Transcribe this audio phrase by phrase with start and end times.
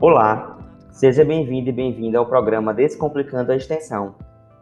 [0.00, 0.56] Olá,
[0.92, 4.14] seja bem-vindo e bem-vinda ao programa Descomplicando a Extensão,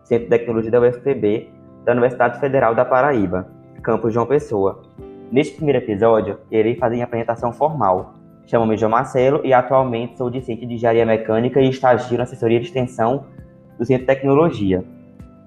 [0.03, 1.51] Centro de Tecnologia da UFPB,
[1.85, 3.47] da Universidade Federal da Paraíba,
[3.83, 4.81] campus João Pessoa.
[5.31, 8.15] Neste primeiro episódio, irei fazer a apresentação formal.
[8.47, 12.65] Chamo-me João Marcelo e atualmente sou discente de Engenharia Mecânica e estagio na assessoria de
[12.65, 13.27] extensão
[13.79, 14.83] do Centro de Tecnologia.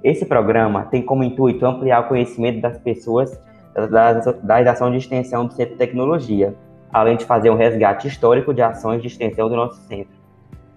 [0.04, 3.42] Esse programa tem como intuito ampliar o conhecimento das pessoas
[3.74, 6.54] das, das ações de extensão do Centro de Tecnologia,
[6.92, 10.18] além de fazer um resgate histórico de ações de extensão do nosso centro.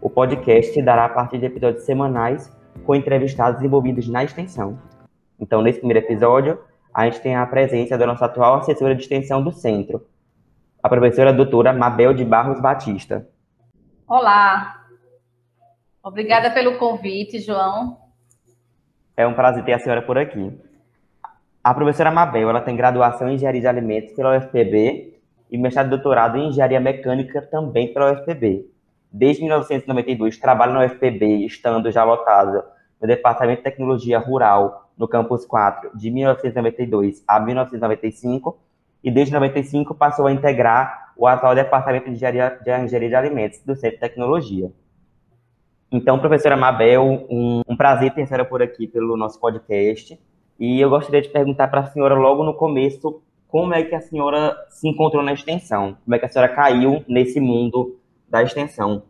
[0.00, 2.50] O podcast dará a partir de episódios semanais
[2.84, 4.78] com entrevistados envolvidos na extensão.
[5.38, 6.58] Então, nesse primeiro episódio,
[6.92, 10.06] a gente tem a presença da nossa atual assessora de extensão do centro,
[10.82, 13.26] a professora doutora Mabel de Barros Batista.
[14.06, 14.84] Olá,
[16.02, 17.96] obrigada pelo convite, João.
[19.16, 20.52] É um prazer ter a senhora por aqui.
[21.62, 25.11] A professora Mabel ela tem graduação em Engenharia de Alimentos pela UFPB
[25.52, 28.66] e mestrado e doutorado em Engenharia Mecânica também pela UFPB.
[29.12, 32.64] Desde 1992 trabalha na UFPB, estando já lotada
[32.98, 38.58] no Departamento de Tecnologia Rural, no Campus 4, de 1992 a 1995,
[39.04, 43.60] e desde 1995 passou a integrar o atual Departamento de Engenharia de, Engenharia de Alimentos
[43.62, 44.72] do Centro de Tecnologia.
[45.90, 50.18] Então, professora Mabel, um, um prazer ter a senhora por aqui pelo nosso podcast.
[50.58, 53.20] E eu gostaria de perguntar para a senhora logo no começo
[53.52, 57.04] como é que a senhora se encontrou na extensão, como é que a senhora caiu
[57.06, 59.02] nesse mundo da extensão.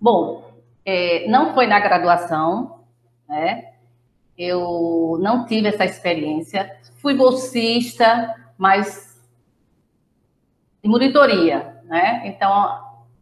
[0.00, 0.42] Bom,
[0.86, 2.80] é, não foi na graduação,
[3.28, 3.74] né?
[4.38, 6.80] Eu não tive essa experiência.
[6.96, 9.22] Fui bolsista, mas
[10.82, 12.22] de monitoria, né?
[12.24, 12.50] Então,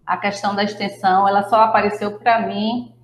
[0.06, 2.94] a questão da extensão, ela só apareceu para mim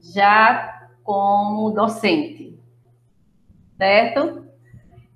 [0.00, 2.58] já como docente,
[3.78, 4.41] certo?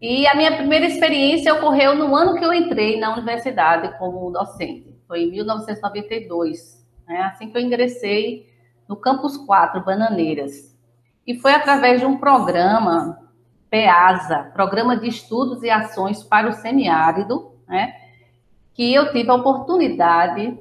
[0.00, 4.94] E a minha primeira experiência ocorreu no ano que eu entrei na universidade como docente,
[5.08, 7.22] foi em 1992, né?
[7.22, 8.46] assim que eu ingressei
[8.86, 10.76] no Campus 4, Bananeiras.
[11.26, 13.18] E foi através de um programa,
[13.70, 17.94] PEASA, Programa de Estudos e Ações para o Semiárido, né?
[18.74, 20.58] que eu tive a oportunidade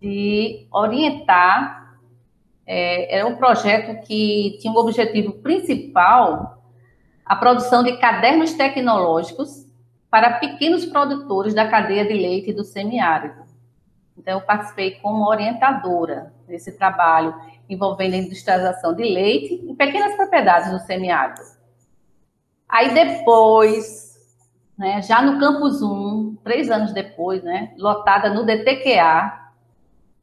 [0.00, 1.84] de orientar
[2.66, 6.63] é, era um projeto que tinha o objetivo principal
[7.24, 9.66] a produção de cadernos tecnológicos
[10.10, 13.42] para pequenos produtores da cadeia de leite do semiárido.
[14.16, 17.34] Então, eu participei como orientadora desse trabalho
[17.68, 21.40] envolvendo a industrialização de leite em pequenas propriedades do semiárido.
[22.68, 24.18] Aí depois,
[24.78, 29.43] né, já no Campus 1, três anos depois, né, lotada no DTQA,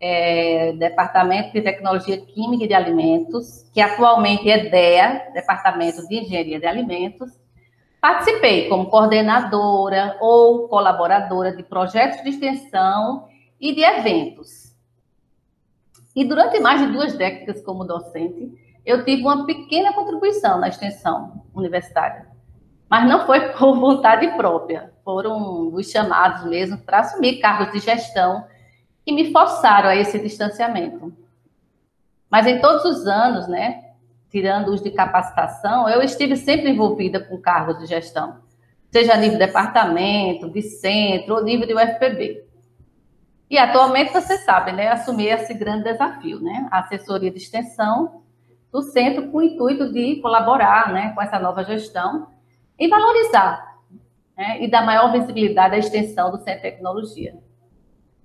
[0.02, 6.66] é, Departamento de Tecnologia Química de Alimentos, que atualmente é DEA, Departamento de Engenharia de
[6.66, 7.30] Alimentos.
[8.02, 13.28] Participei como coordenadora ou colaboradora de projetos de extensão
[13.60, 14.76] e de eventos.
[16.16, 18.52] E durante mais de duas décadas como docente,
[18.84, 22.28] eu tive uma pequena contribuição na extensão universitária.
[22.90, 28.44] Mas não foi por vontade própria, foram os chamados mesmo para assumir cargos de gestão
[29.12, 31.14] que me forçaram a esse distanciamento.
[32.30, 33.92] Mas em todos os anos, né,
[34.30, 38.38] tirando os de capacitação, eu estive sempre envolvida com cargos de gestão,
[38.90, 42.46] seja a nível de departamento, de centro ou nível de UFPB.
[43.50, 48.22] E atualmente, você sabe, né, assumi esse grande desafio, né, a assessoria de extensão
[48.72, 52.28] do centro com o intuito de colaborar, né, com essa nova gestão
[52.80, 53.76] e valorizar
[54.38, 57.36] né, e dar maior visibilidade à extensão do Centro de Tecnologia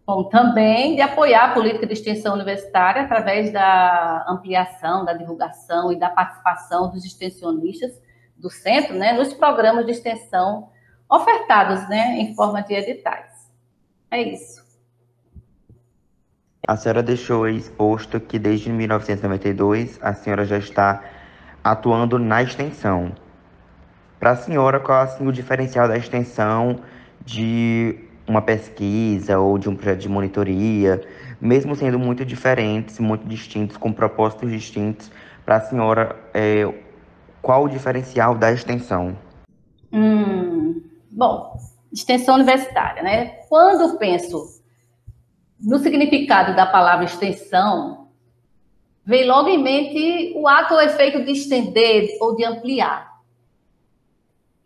[0.06, 5.98] como também de apoiar a política de extensão universitária através da ampliação, da divulgação e
[5.98, 8.00] da participação dos extensionistas
[8.36, 10.68] do centro, né, nos programas de extensão
[11.10, 13.50] ofertados, né, em forma de editais.
[14.08, 14.64] É isso.
[16.68, 21.02] A senhora deixou exposto que desde 1992 a senhora já está
[21.64, 23.12] atuando na extensão.
[24.20, 26.80] Para a senhora, qual é assim, o diferencial da extensão
[27.24, 31.00] de uma pesquisa ou de um projeto de monitoria,
[31.40, 35.10] mesmo sendo muito diferentes, muito distintos, com propósitos distintos,
[35.44, 36.66] para a senhora, é,
[37.40, 39.16] qual o diferencial da extensão?
[39.92, 41.56] Hum, bom,
[41.92, 43.26] extensão universitária, né?
[43.48, 44.60] Quando penso
[45.60, 48.08] no significado da palavra extensão,
[49.04, 53.15] vem logo em mente o ato ou efeito de estender ou de ampliar.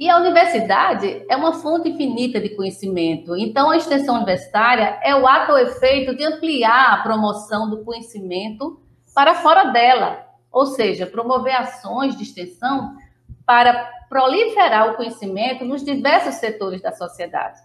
[0.00, 3.36] E a universidade é uma fonte infinita de conhecimento.
[3.36, 8.80] Então, a extensão universitária é o ato ou efeito de ampliar a promoção do conhecimento
[9.14, 12.96] para fora dela, ou seja, promover ações de extensão
[13.44, 17.60] para proliferar o conhecimento nos diversos setores da sociedade.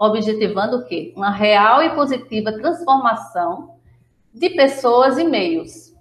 [0.00, 1.12] objetivando o quê?
[1.16, 3.74] Uma real e positiva transformação
[4.32, 5.92] de pessoas e meios.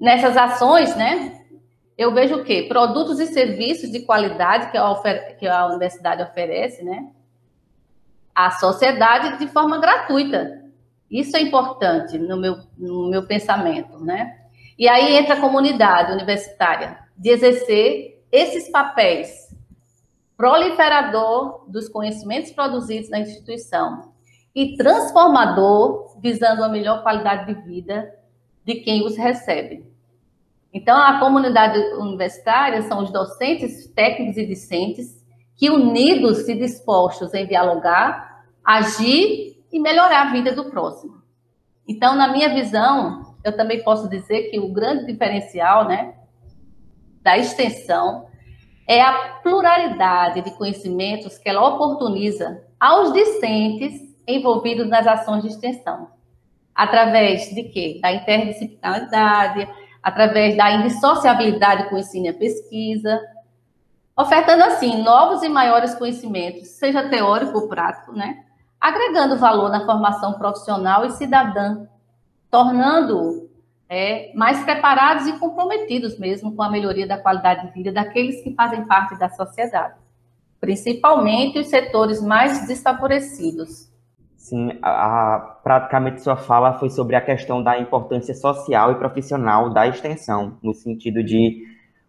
[0.00, 1.44] Nessas ações, né,
[1.96, 2.66] eu vejo o quê?
[2.68, 7.10] Produtos e serviços de qualidade que a, que a universidade oferece, né,
[8.34, 10.62] à sociedade de forma gratuita.
[11.10, 14.40] Isso é importante no meu, no meu pensamento, né?
[14.78, 19.46] E aí entra a comunidade universitária, de exercer esses papéis
[20.36, 24.12] proliferador dos conhecimentos produzidos na instituição
[24.54, 28.12] e transformador, visando a melhor qualidade de vida
[28.64, 29.86] de quem os recebe.
[30.76, 35.24] Então, a comunidade universitária são os docentes, técnicos e discentes
[35.56, 41.22] que, unidos e dispostos em dialogar, agir e melhorar a vida do próximo.
[41.88, 46.12] Então, na minha visão, eu também posso dizer que o grande diferencial né,
[47.22, 48.26] da extensão
[48.86, 56.08] é a pluralidade de conhecimentos que ela oportuniza aos discentes envolvidos nas ações de extensão.
[56.74, 57.98] Através de quê?
[58.02, 59.66] Da interdisciplinaridade,
[60.06, 63.20] através da indissociabilidade com o ensino e a pesquisa,
[64.16, 68.44] ofertando assim novos e maiores conhecimentos, seja teórico ou prático, né?
[68.80, 71.88] Agregando valor na formação profissional e cidadã,
[72.48, 73.50] tornando
[73.88, 78.54] é, mais preparados e comprometidos mesmo com a melhoria da qualidade de vida daqueles que
[78.54, 79.96] fazem parte da sociedade,
[80.60, 83.90] principalmente os setores mais desfavorecidos.
[84.48, 89.70] Sim, a, a, praticamente sua fala foi sobre a questão da importância social e profissional
[89.70, 91.64] da extensão, no sentido de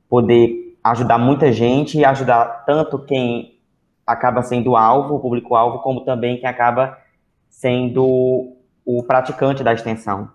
[0.08, 3.58] poder ajudar muita gente e ajudar tanto quem
[4.06, 6.96] acaba sendo alvo, o público-alvo, como também quem acaba
[7.50, 8.56] sendo
[8.86, 10.30] o praticante da extensão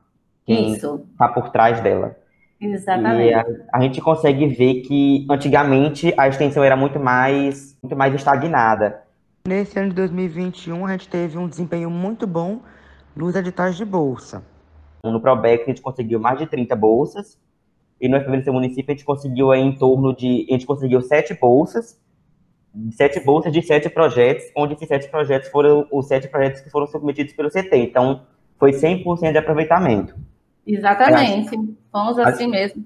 [0.44, 2.16] quem está por trás dela.
[2.60, 3.30] Exatamente.
[3.30, 3.44] E a,
[3.74, 9.02] a, gente consegue ver que antigamente a extensão era muito mais, muito mais estagnada.
[9.44, 12.60] Nesse ano de 2021, a gente teve um desempenho muito bom
[13.14, 14.44] nos editais de bolsa.
[15.02, 17.36] No Probec, a gente conseguiu mais de 30 bolsas.
[18.00, 20.46] E no FBC Município, a gente conseguiu aí em torno de.
[20.48, 22.00] A gente conseguiu sete bolsas,
[22.92, 26.86] sete bolsas de sete projetos, onde esses sete projetos foram os sete projetos que foram
[26.86, 27.76] submetidos pelo CT.
[27.76, 28.22] Então,
[28.60, 30.14] foi 100% de aproveitamento.
[30.64, 31.50] Exatamente,
[31.90, 32.84] fomos assim a, mesmo.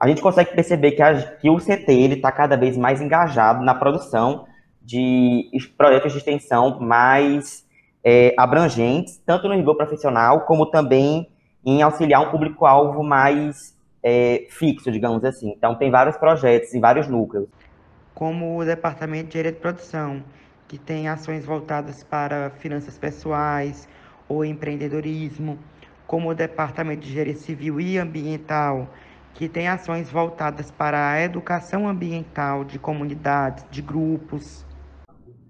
[0.00, 3.72] A gente consegue perceber que, a, que o CT está cada vez mais engajado na
[3.72, 4.46] produção
[4.84, 7.66] de projetos de extensão mais
[8.04, 11.28] é, abrangentes, tanto no nível profissional, como também
[11.64, 15.50] em auxiliar um público-alvo mais é, fixo, digamos assim.
[15.50, 17.48] Então, tem vários projetos em vários núcleos.
[18.14, 20.22] Como o Departamento de Direito de Produção,
[20.66, 23.88] que tem ações voltadas para finanças pessoais
[24.28, 25.58] ou empreendedorismo,
[26.06, 28.88] como o Departamento de Engenharia Civil e Ambiental,
[29.34, 34.66] que tem ações voltadas para a educação ambiental de comunidades, de grupos.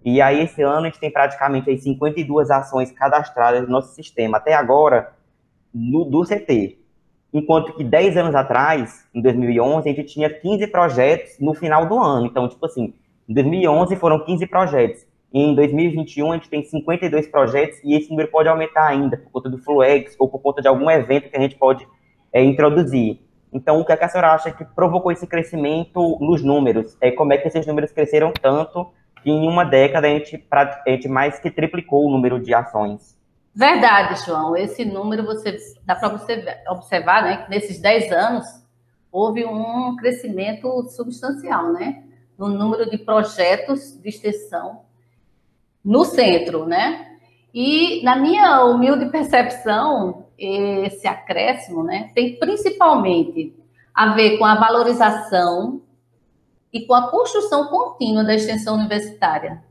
[0.04, 4.38] E aí, esse ano, a gente tem praticamente aí 52 ações cadastradas no nosso sistema,
[4.38, 5.12] até agora,
[5.72, 6.78] no, do CT.
[7.32, 11.98] Enquanto que 10 anos atrás, em 2011, a gente tinha 15 projetos no final do
[11.98, 12.26] ano.
[12.26, 12.94] Então, tipo assim,
[13.28, 15.06] em 2011 foram 15 projetos.
[15.32, 19.48] Em 2021, a gente tem 52 projetos e esse número pode aumentar ainda por conta
[19.48, 21.88] do Fluex ou por conta de algum evento que a gente pode
[22.30, 23.18] é, introduzir.
[23.50, 26.98] Então, o que, é a senhora acha que provocou esse crescimento nos números?
[27.00, 28.88] É, como é que esses números cresceram tanto
[29.30, 33.16] em uma década a gente, a gente mais que triplicou o número de ações?
[33.54, 34.56] Verdade, João.
[34.56, 38.46] Esse número você dá para você observar, né, que nesses 10 anos
[39.10, 42.02] houve um crescimento substancial, né,
[42.38, 44.80] no número de projetos de extensão
[45.84, 47.08] no centro, né?
[47.52, 53.54] E na minha humilde percepção, esse acréscimo, né, tem principalmente
[53.94, 55.82] a ver com a valorização
[56.72, 59.62] e com a construção contínua da extensão universitária,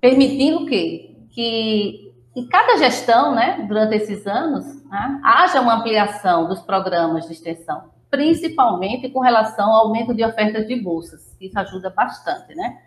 [0.00, 6.60] permitindo que, que em cada gestão, né, durante esses anos, né, haja uma ampliação dos
[6.60, 11.36] programas de extensão, principalmente com relação ao aumento de ofertas de bolsas.
[11.40, 12.78] Isso ajuda bastante, né?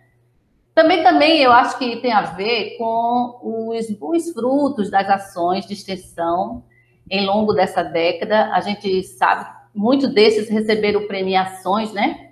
[0.74, 5.72] Também, também eu acho que tem a ver com os bons frutos das ações de
[5.72, 6.64] extensão
[7.10, 8.52] em longo dessa década.
[8.52, 12.25] A gente sabe, muitos desses receberam premiações, né?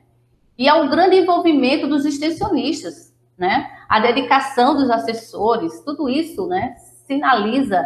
[0.56, 3.70] E há um grande envolvimento dos extensionistas, né?
[3.88, 6.76] A dedicação dos assessores, tudo isso, né?
[7.06, 7.84] Sinaliza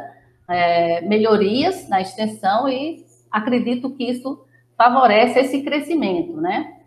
[0.48, 4.44] é, melhorias na extensão e acredito que isso
[4.76, 6.78] favorece esse crescimento, né?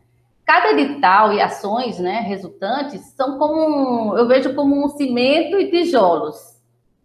[0.52, 6.36] cada edital e ações né, resultantes são como, eu vejo como um cimento e tijolos,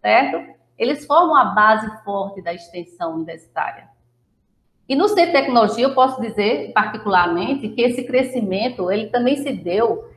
[0.00, 0.52] certo?
[0.76, 3.88] Eles formam a base forte da extensão universitária.
[4.88, 9.52] E no Centro de Tecnologia, eu posso dizer particularmente que esse crescimento, ele também se
[9.52, 10.09] deu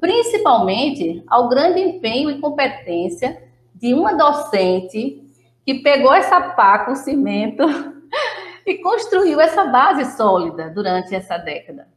[0.00, 3.42] principalmente ao grande empenho e competência
[3.74, 5.22] de uma docente
[5.64, 7.64] que pegou essa pá com cimento
[8.66, 11.88] e construiu essa base sólida durante essa década.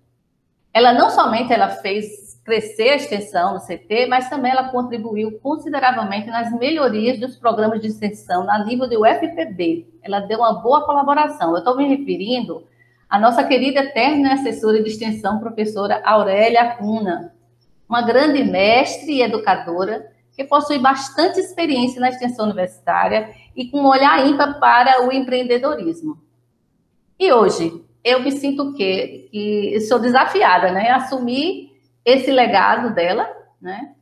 [0.74, 6.28] Ela não somente ela fez crescer a extensão do CT, mas também ela contribuiu consideravelmente
[6.28, 9.88] nas melhorias dos programas de extensão na nível do UFPB.
[10.02, 11.52] Ela deu uma boa colaboração.
[11.52, 12.66] Eu estou me referindo
[13.10, 17.34] à nossa querida eterna assessora de extensão, professora Aurélia Cuna,
[17.88, 23.88] uma grande mestre e educadora que possui bastante experiência na extensão universitária e com um
[23.88, 26.18] olhar ímpar para o empreendedorismo.
[27.20, 30.90] E hoje, eu me sinto que, que sou desafiada, né?
[30.90, 31.71] Assumir
[32.06, 33.30] esse legado dela,
[33.62, 33.94] né?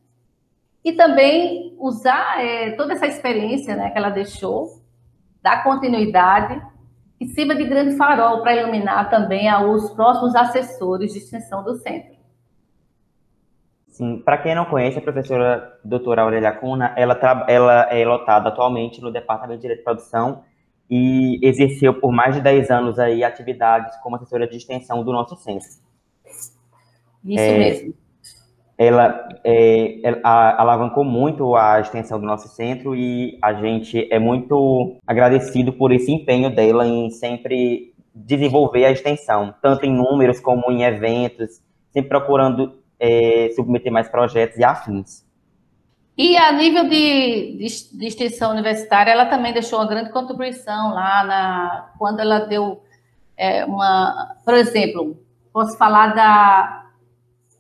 [0.84, 4.82] E também usar é, toda essa experiência né, que ela deixou,
[5.42, 6.62] dar continuidade
[7.20, 12.18] e sirva de grande farol para iluminar também os próximos assessores de extensão do centro.
[13.88, 19.02] Sim, para quem não conhece, a professora doutora Aurélia Cuna, ela, ela é lotada atualmente
[19.02, 20.44] no Departamento de Direito de Produção
[20.90, 25.36] e exerceu por mais de 10 anos aí atividades como assessora de extensão do nosso
[25.36, 25.68] centro.
[27.26, 27.94] Isso é, mesmo.
[28.78, 34.96] Ela, é, ela alavancou muito a extensão do nosso centro e a gente é muito
[35.06, 40.84] agradecido por esse empenho dela em sempre desenvolver a extensão, tanto em números como em
[40.84, 41.62] eventos,
[41.92, 45.28] sempre procurando é, submeter mais projetos e afins.
[46.18, 51.24] E a nível de, de, de, extensão universitária, ela também deixou uma grande contribuição lá
[51.24, 52.84] na, quando ela deu
[53.38, 55.18] é, uma, por exemplo,
[55.54, 56.89] posso falar da,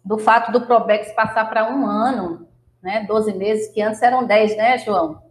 [0.09, 2.47] do fato do Probex passar para um ano,
[2.81, 5.21] né, 12 meses, que antes eram 10, né, João?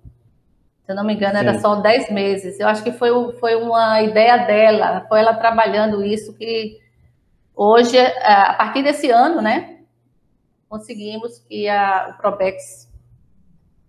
[0.84, 1.46] Se eu não me engano, Sim.
[1.48, 2.60] era só 10 meses.
[2.60, 6.78] Eu acho que foi, foi uma ideia dela, foi ela trabalhando isso que
[7.56, 9.80] hoje, a partir desse ano, né,
[10.68, 12.88] conseguimos que a, o Probex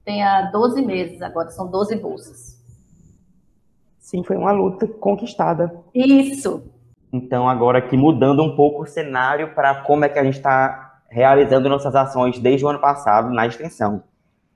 [0.03, 2.60] tenha 12 meses, agora são 12 bolsas.
[4.00, 5.72] Sim, foi uma luta conquistada.
[5.93, 6.63] Isso.
[7.12, 11.01] Então, agora aqui mudando um pouco o cenário para como é que a gente está
[11.10, 14.04] realizando nossas ações desde o ano passado na extensão.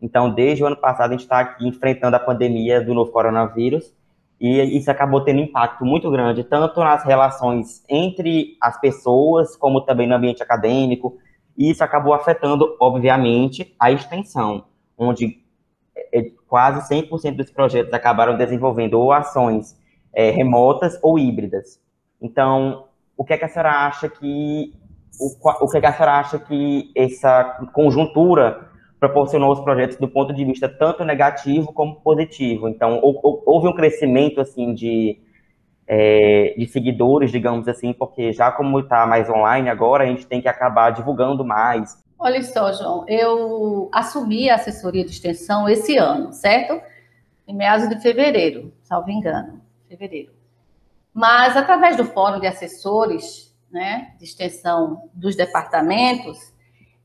[0.01, 3.93] Então, desde o ano passado, a gente está aqui enfrentando a pandemia do novo coronavírus
[4.39, 10.07] e isso acabou tendo impacto muito grande, tanto nas relações entre as pessoas, como também
[10.07, 11.17] no ambiente acadêmico,
[11.57, 14.65] e isso acabou afetando, obviamente, a extensão,
[14.97, 15.41] onde
[16.13, 19.79] é, quase 100% dos projetos acabaram desenvolvendo ou ações
[20.13, 21.79] é, remotas ou híbridas.
[22.23, 22.85] Então,
[23.17, 24.73] o que, é que a senhora acha que
[25.19, 30.07] o, o que, é que a senhora acha que essa conjuntura proporcionou aos projetos do
[30.07, 32.69] ponto de vista tanto negativo como positivo?
[32.69, 35.19] Então, houve um crescimento assim de
[35.85, 40.41] é, de seguidores, digamos assim, porque já como está mais online agora, a gente tem
[40.41, 42.01] que acabar divulgando mais.
[42.17, 46.81] Olha só, João, eu assumi a assessoria de extensão esse ano, certo?
[47.45, 50.31] Em meados de fevereiro, salvo engano, fevereiro.
[51.13, 56.37] Mas através do fórum de assessores, né, de extensão dos departamentos,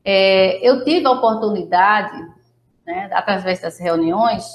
[0.03, 2.17] é, eu tive a oportunidade,
[2.85, 4.45] né, através das reuniões,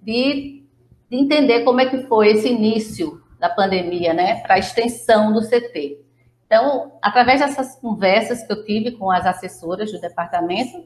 [0.00, 0.64] de,
[1.10, 5.40] de entender como é que foi esse início da pandemia, né, para a extensão do
[5.40, 5.98] CT.
[6.46, 10.84] Então, através dessas conversas que eu tive com as assessoras do departamento,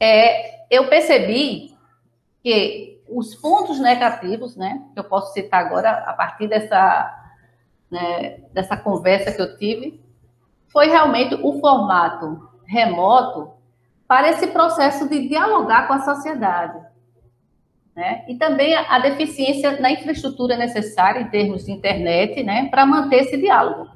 [0.00, 1.76] é, eu percebi
[2.42, 7.25] que os pontos negativos, né, que eu posso citar agora a partir dessa,
[7.90, 10.00] né, dessa conversa que eu tive,
[10.68, 13.52] foi realmente o formato remoto
[14.06, 16.78] para esse processo de dialogar com a sociedade.
[17.94, 18.24] Né?
[18.28, 23.38] E também a deficiência na infraestrutura necessária em termos de internet, né, para manter esse
[23.38, 23.90] diálogo.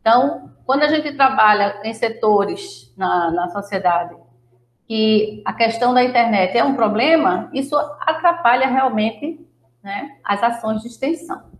[0.00, 4.14] Então, quando a gente trabalha em setores na, na sociedade
[4.86, 9.40] que a questão da internet é um problema, isso atrapalha realmente
[9.82, 11.53] né, as ações de extensão.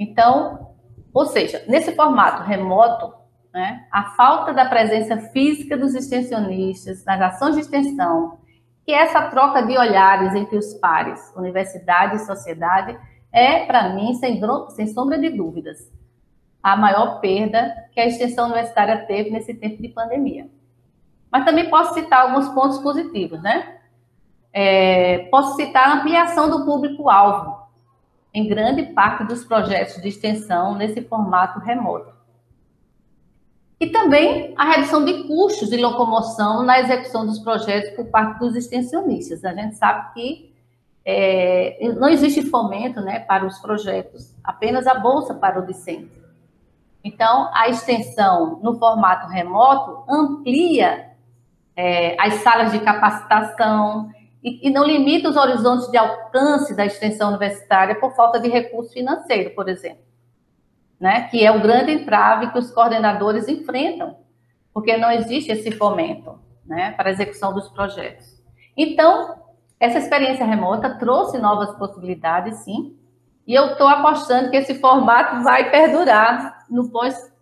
[0.00, 0.70] Então,
[1.12, 3.12] ou seja, nesse formato remoto,
[3.52, 8.38] né, a falta da presença física dos extensionistas nas ações de extensão
[8.86, 12.98] que essa troca de olhares entre os pares, universidade e sociedade,
[13.30, 14.40] é, para mim, sem,
[14.70, 15.78] sem sombra de dúvidas,
[16.62, 20.48] a maior perda que a extensão universitária teve nesse tempo de pandemia.
[21.30, 23.76] Mas também posso citar alguns pontos positivos, né?
[24.52, 27.59] É, posso citar a ampliação do público-alvo
[28.32, 32.12] em grande parte dos projetos de extensão nesse formato remoto.
[33.80, 38.54] E também a redução de custos de locomoção na execução dos projetos por parte dos
[38.54, 39.44] extensionistas.
[39.44, 40.54] A gente sabe que
[41.04, 46.20] é, não existe fomento né, para os projetos, apenas a bolsa para o discente.
[47.02, 51.10] Então, a extensão no formato remoto amplia
[51.74, 54.10] é, as salas de capacitação,
[54.42, 59.50] e, não limita os horizontes de alcance da extensão universitária por falta de recurso financeiro,
[59.54, 60.10] por exemplo.
[60.98, 64.18] Né, que é o grande entrave que os coordenadores enfrentam,
[64.72, 68.38] porque não existe esse fomento né, para a execução dos projetos.
[68.76, 69.40] Então,
[69.78, 72.98] essa experiência remota trouxe novas possibilidades, sim,
[73.46, 76.90] e eu estou apostando que esse formato vai perdurar no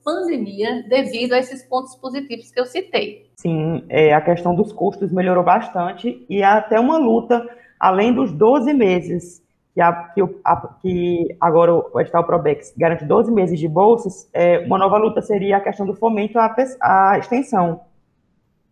[0.09, 3.31] pós-pandemia devido a esses pontos positivos que eu citei.
[3.37, 7.47] Sim, é, a questão dos custos melhorou bastante e há até uma luta,
[7.79, 9.43] além dos 12 meses
[9.75, 14.61] que, a, que, a, que agora o edital Probex garante 12 meses de bolsas, é,
[14.61, 17.83] uma nova luta seria a questão do fomento à, à extensão,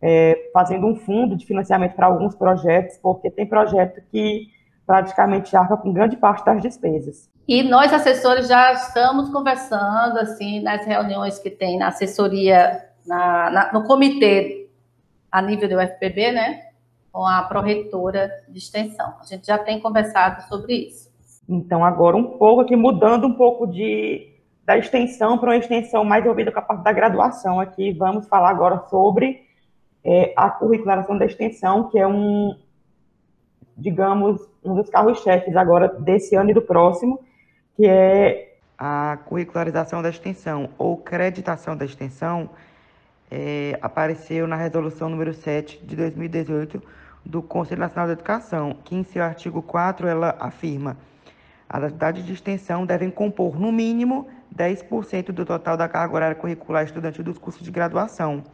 [0.01, 4.49] é, fazendo um fundo de financiamento para alguns projetos, porque tem projeto que
[4.87, 7.29] praticamente arca com grande parte das despesas.
[7.49, 13.73] E nós, assessores, já estamos conversando, assim, nas reuniões que tem na assessoria na, na,
[13.73, 14.69] no comitê
[15.31, 16.63] a nível do UFPB, né,
[17.13, 19.15] com a proreitora de extensão.
[19.21, 21.09] A gente já tem conversado sobre isso.
[21.49, 24.29] Então, agora um pouco aqui, mudando um pouco de,
[24.65, 28.51] da extensão para uma extensão mais envolvida com a parte da graduação aqui, vamos falar
[28.51, 29.43] agora sobre
[30.05, 32.57] é, a curricularização da extensão, que é um,
[33.77, 37.21] digamos, um dos carros-chefes agora desse ano e do próximo,
[37.77, 42.51] que é a curricularização da extensão ou creditação da extensão
[43.31, 46.83] é, apareceu na resolução número 7 de 2018
[47.25, 50.97] do Conselho Nacional da Educação, que em seu artigo 4 ela afirma
[51.69, 56.85] as atividades de extensão devem compor, no mínimo, 10% do total da carga horária curricular
[56.85, 58.45] estudantil dos cursos de graduação,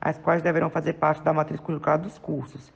[0.00, 2.70] as quais deverão fazer parte da matriz curricular dos cursos.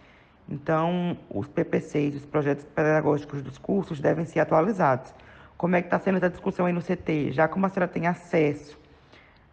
[0.49, 5.15] Então, os PPCs, os projetos pedagógicos dos cursos, devem ser atualizados.
[5.57, 7.33] Como é que está sendo essa discussão aí no CT?
[7.33, 8.79] Já como a senhora tem acesso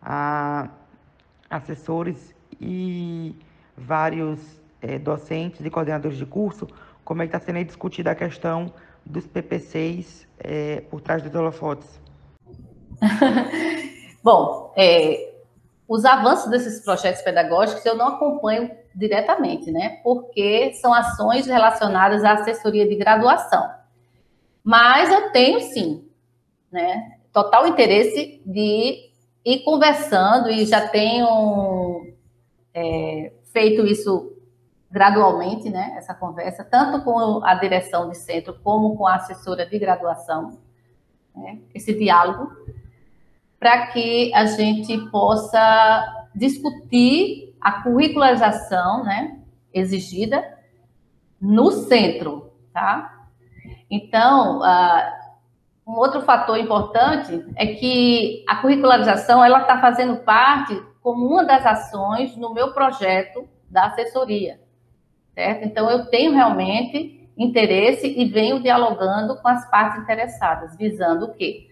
[0.01, 0.69] a
[1.49, 3.35] assessores e
[3.77, 4.39] vários
[4.81, 6.67] é, docentes e coordenadores de curso,
[7.03, 8.73] como é que está sendo discutida a questão
[9.05, 11.99] dos PPCs é, por trás dos holofotes?
[14.23, 15.33] Bom, é,
[15.87, 19.99] os avanços desses projetos pedagógicos eu não acompanho diretamente, né?
[20.03, 23.80] Porque são ações relacionadas à assessoria de graduação.
[24.63, 26.07] Mas eu tenho sim,
[26.71, 27.17] né?
[27.33, 29.09] Total interesse de
[29.43, 32.13] ir conversando e já tenho
[32.73, 34.37] é, feito isso
[34.89, 35.93] gradualmente, né?
[35.97, 40.59] Essa conversa, tanto com a direção de centro como com a assessora de graduação,
[41.35, 41.59] né?
[41.73, 42.51] esse diálogo,
[43.57, 49.39] para que a gente possa discutir a curricularização, né?
[49.73, 50.57] Exigida
[51.39, 53.20] no centro, tá?
[53.91, 55.21] Então, uh,
[55.85, 61.65] um outro fator importante é que a curricularização ela está fazendo parte como uma das
[61.65, 64.61] ações no meu projeto da assessoria,
[65.33, 65.65] certo?
[65.65, 71.67] Então eu tenho realmente interesse e venho dialogando com as partes interessadas, visando o quê?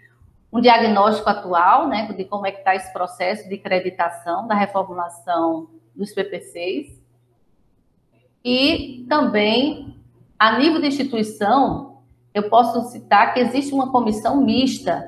[0.52, 5.70] Um diagnóstico atual, né, de como é que está esse processo de acreditação da reformulação
[5.96, 7.00] dos PPCs
[8.44, 9.96] e também
[10.40, 11.89] a nível de instituição
[12.40, 15.08] eu posso citar que existe uma comissão mista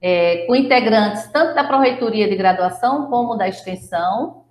[0.00, 4.42] é, com integrantes tanto da Proreitoria de Graduação como da Extensão,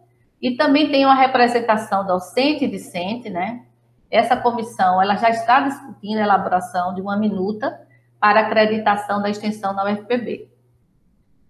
[0.41, 3.63] e também tem uma representação docente e discente, né?
[4.09, 7.79] Essa comissão ela já está discutindo a elaboração de uma minuta
[8.19, 10.49] para acreditação da extensão na UFPB.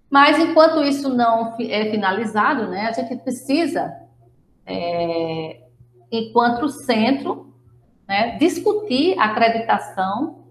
[0.10, 3.94] Mas enquanto isso não é finalizado, né, a gente precisa,
[4.66, 5.62] é,
[6.12, 7.51] enquanto centro,
[8.12, 10.44] né, discutir a acreditação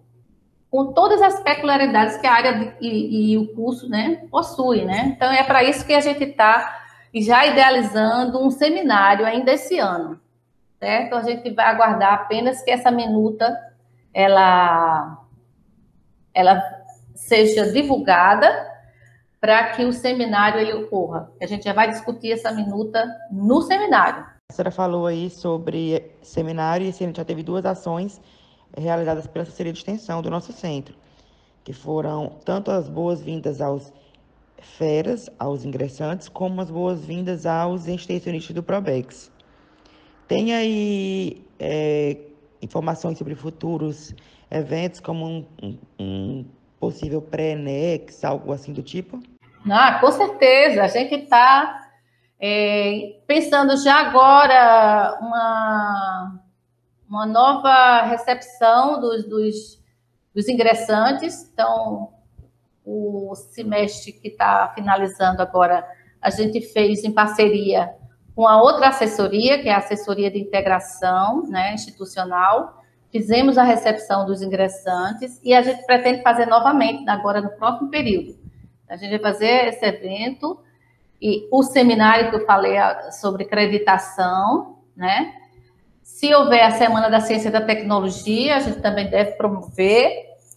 [0.71, 4.87] com todas as peculiaridades que a área de, e, e, o curso né, possui.
[4.87, 5.13] Né?
[5.15, 10.19] Então, é para isso que a gente está já idealizando um seminário ainda esse ano.
[10.79, 11.17] Certo?
[11.17, 13.55] A gente vai aguardar apenas que essa minuta
[14.15, 15.19] ela,
[16.33, 16.63] ela
[17.15, 18.71] seja divulgada
[19.39, 21.31] para que o seminário ele ocorra.
[21.43, 24.40] A gente já vai discutir essa minuta no seminário.
[24.51, 28.21] A senhora falou aí sobre seminário e esse ano já teve duas ações
[28.77, 30.93] realizadas pela assessoria de extensão do nosso centro,
[31.63, 33.93] que foram tanto as boas-vindas aos
[34.59, 39.31] feras, aos ingressantes, como as boas-vindas aos extensionistas do Probex.
[40.27, 42.17] Tem aí é,
[42.61, 44.13] informações sobre futuros
[44.51, 46.45] eventos, como um, um, um
[46.81, 49.23] possível pré-NEX, algo assim do tipo?
[49.71, 50.83] Ah, com certeza.
[50.83, 51.90] A gente está
[52.41, 56.41] é, pensando já agora uma,
[57.07, 59.83] uma nova recepção dos, dos,
[60.35, 61.51] dos ingressantes.
[61.53, 62.15] Então,
[62.85, 65.87] o semestre que está finalizando agora,
[66.21, 67.95] a gente fez em parceria
[68.35, 72.83] uma outra assessoria, que é a assessoria de integração né, institucional.
[73.13, 78.39] Fizemos a recepção dos ingressantes e a gente pretende fazer novamente agora no próximo período.
[78.89, 80.59] A gente vai fazer esse evento
[81.21, 82.77] e o seminário que eu falei
[83.13, 85.35] sobre acreditação, né?
[86.03, 90.11] Se houver a Semana da Ciência e da Tecnologia, a gente também deve promover,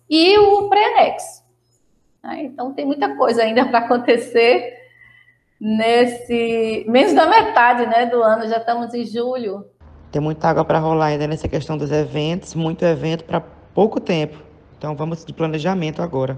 [0.09, 1.43] e o pré-anexo.
[2.23, 2.43] Né?
[2.43, 4.81] Então, tem muita coisa ainda para acontecer
[5.59, 9.65] nesse menos da metade né, do ano, já estamos em julho.
[10.11, 13.41] Tem muita água para rolar ainda nessa questão dos eventos, muito evento para
[13.73, 14.37] pouco tempo.
[14.77, 16.37] Então, vamos de planejamento agora.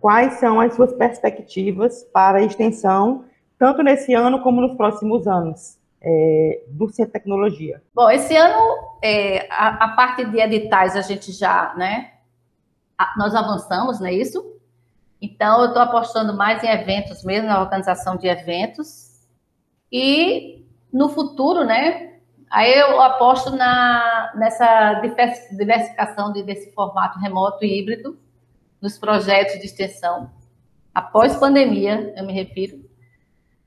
[0.00, 3.24] Quais são as suas perspectivas para a extensão,
[3.58, 5.78] tanto nesse ano como nos próximos anos?
[6.00, 7.82] É, do de Tecnologia?
[7.94, 12.12] Bom, esse ano, é, a, a, parte de editais a gente já, né,
[12.96, 14.44] a, nós avançamos, não é isso?
[15.20, 19.26] Então, eu estou apostando mais em eventos mesmo, na organização de eventos.
[19.90, 25.00] E no futuro, né, aí eu aposto na, nessa
[25.50, 28.16] diversificação de, desse formato remoto e híbrido,
[28.80, 30.30] nos projetos de extensão,
[30.94, 32.85] após pandemia, eu me refiro.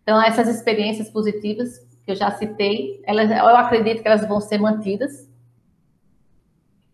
[0.10, 4.58] Então, essas experiências positivas que eu já citei, elas, eu acredito que elas vão ser
[4.58, 5.30] mantidas.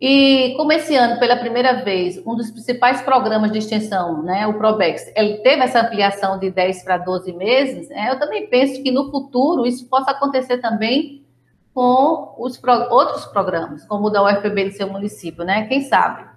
[0.02, 4.56] E como esse ano, pela primeira vez, um dos principais programas de extensão, né, o
[4.56, 8.92] Probex, ele teve essa ampliação de 10 para 12 meses, né, eu também penso que
[8.92, 11.26] no futuro isso possa acontecer também
[11.74, 15.68] com os pro, outros programas, como o da UFPB do seu município, né?
[15.68, 16.30] Quem sabe?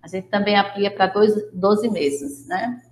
[0.00, 2.83] A gente também amplia para 12 meses, né?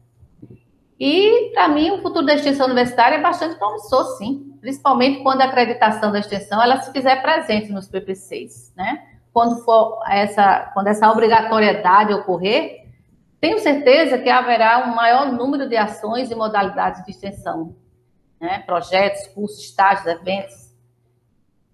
[1.04, 4.56] E, para mim, o futuro da extensão universitária é bastante promissor, sim.
[4.60, 9.02] Principalmente quando a acreditação da extensão ela se fizer presente nos PPCs, né?
[9.32, 12.86] Quando for essa, quando essa obrigatoriedade ocorrer,
[13.40, 17.74] tenho certeza que haverá um maior número de ações e modalidades de extensão,
[18.40, 18.60] né?
[18.60, 20.72] Projetos, cursos, estágios, eventos.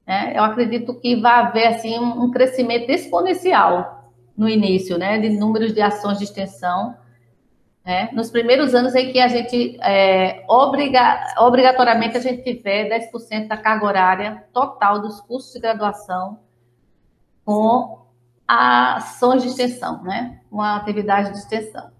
[0.07, 0.33] Né?
[0.35, 5.83] Eu acredito que vai haver, assim, um crescimento exponencial no início, né, de números de
[5.83, 6.97] ações de extensão,
[7.85, 13.49] né, nos primeiros anos em que a gente, é, obriga, obrigatoriamente, a gente tiver 10%
[13.49, 16.39] da carga horária total dos cursos de graduação
[17.45, 18.07] com
[18.47, 21.91] ações de extensão, né, uma atividade de extensão.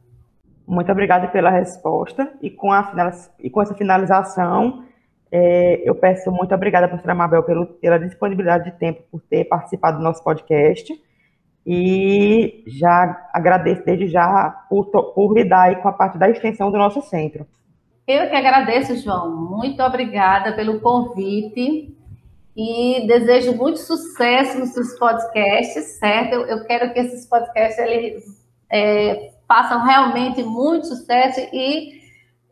[0.67, 2.93] Muito obrigada pela resposta e com, a,
[3.39, 4.85] e com essa finalização,
[5.31, 9.99] é, eu peço muito obrigada, professora Mabel, pelo, pela disponibilidade de tempo, por ter participado
[9.99, 10.93] do nosso podcast.
[11.71, 17.03] E já agradeço desde já por, por lidar com a parte da extensão do nosso
[17.03, 17.47] centro.
[18.07, 19.31] Eu que agradeço, João.
[19.31, 21.95] Muito obrigada pelo convite
[22.57, 26.33] e desejo muito sucesso nos seus podcasts, certo?
[26.33, 28.25] Eu, eu quero que esses podcasts eles,
[28.71, 31.99] é, façam realmente muito sucesso e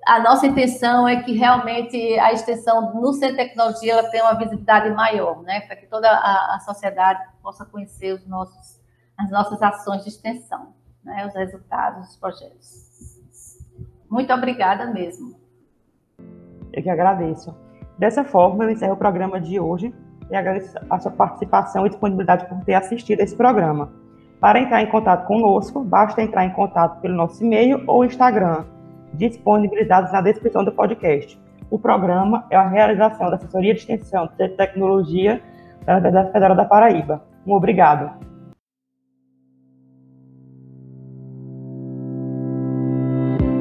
[0.07, 4.39] a nossa intenção é que realmente a extensão no Centro de Tecnologia ela tenha uma
[4.39, 5.61] visibilidade maior, né?
[5.63, 8.79] Para que toda a, a sociedade possa conhecer os nossos
[9.19, 10.75] as nossas ações de extensão,
[11.05, 12.87] né, os resultados dos projetos.
[14.11, 15.35] Muito obrigada mesmo.
[16.73, 17.55] Eu que agradeço.
[17.99, 19.95] Dessa forma, eu encerro o programa de hoje
[20.31, 23.91] e agradeço a sua participação e disponibilidade por ter assistido esse programa.
[24.41, 28.65] Para entrar em contato conosco, basta entrar em contato pelo nosso e-mail ou Instagram,
[29.15, 31.41] disponibilizados na descrição do podcast.
[31.71, 35.43] O programa é a realização da Assessoria de Extensão de Tecnologia
[35.85, 37.23] da Universidade Federal da Paraíba.
[37.47, 38.36] Um obrigado.